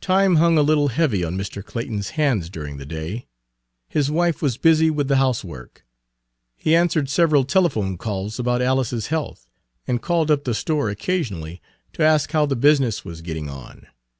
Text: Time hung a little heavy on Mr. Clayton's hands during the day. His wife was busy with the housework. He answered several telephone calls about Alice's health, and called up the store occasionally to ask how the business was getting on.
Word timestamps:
Time 0.00 0.34
hung 0.34 0.58
a 0.58 0.62
little 0.62 0.88
heavy 0.88 1.22
on 1.22 1.38
Mr. 1.38 1.64
Clayton's 1.64 2.10
hands 2.18 2.50
during 2.50 2.78
the 2.78 2.84
day. 2.84 3.28
His 3.88 4.10
wife 4.10 4.42
was 4.42 4.56
busy 4.56 4.90
with 4.90 5.06
the 5.06 5.18
housework. 5.18 5.86
He 6.56 6.74
answered 6.74 7.08
several 7.08 7.44
telephone 7.44 7.96
calls 7.96 8.40
about 8.40 8.62
Alice's 8.62 9.06
health, 9.14 9.46
and 9.86 10.02
called 10.02 10.28
up 10.28 10.42
the 10.42 10.54
store 10.54 10.90
occasionally 10.90 11.62
to 11.92 12.02
ask 12.02 12.32
how 12.32 12.46
the 12.46 12.56
business 12.56 13.04
was 13.04 13.22
getting 13.22 13.48
on. 13.48 13.86